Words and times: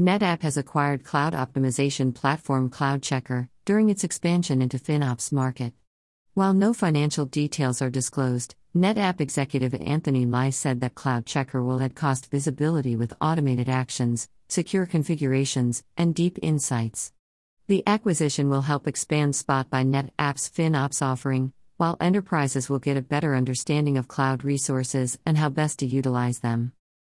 NetApp 0.00 0.42
has 0.42 0.56
acquired 0.56 1.04
cloud 1.04 1.34
optimization 1.34 2.12
platform 2.12 2.68
CloudChekr 2.68 3.48
during 3.64 3.90
its 3.90 4.02
expansion 4.02 4.60
into 4.60 4.76
FinOps 4.76 5.30
market. 5.30 5.72
While 6.32 6.52
no 6.52 6.74
financial 6.74 7.26
details 7.26 7.80
are 7.80 7.90
disclosed, 7.90 8.56
NetApp 8.76 9.20
executive 9.20 9.72
Anthony 9.72 10.26
Lye 10.26 10.50
said 10.50 10.80
that 10.80 10.96
CloudChekr 10.96 11.64
will 11.64 11.80
add 11.80 11.94
cost 11.94 12.28
visibility 12.28 12.96
with 12.96 13.14
automated 13.20 13.68
actions, 13.68 14.28
secure 14.48 14.84
configurations, 14.84 15.84
and 15.96 16.12
deep 16.12 16.40
insights. 16.42 17.12
The 17.68 17.84
acquisition 17.86 18.48
will 18.48 18.62
help 18.62 18.88
expand 18.88 19.36
Spot 19.36 19.70
by 19.70 19.84
NetApp's 19.84 20.50
FinOps 20.50 21.02
offering, 21.02 21.52
while 21.76 21.96
enterprises 22.00 22.68
will 22.68 22.80
get 22.80 22.96
a 22.96 23.02
better 23.02 23.36
understanding 23.36 23.96
of 23.96 24.08
cloud 24.08 24.42
resources 24.42 25.20
and 25.24 25.38
how 25.38 25.50
best 25.50 25.78
to 25.78 25.86
utilize 25.86 26.40
them. 26.40 26.72